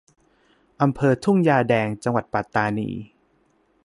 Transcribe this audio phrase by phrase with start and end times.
[0.81, 2.89] อำเภอทุ่งยางแดง จังหวัดปัตตานี